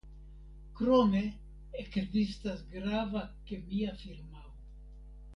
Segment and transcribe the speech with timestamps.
[0.77, 1.19] Krome
[1.83, 4.55] ekzistas grava kemia firmao.